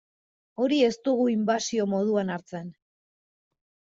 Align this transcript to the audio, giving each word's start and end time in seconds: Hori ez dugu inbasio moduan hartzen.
Hori 0.63 0.79
ez 0.85 0.93
dugu 1.07 1.27
inbasio 1.33 1.85
moduan 1.93 2.33
hartzen. 2.37 2.71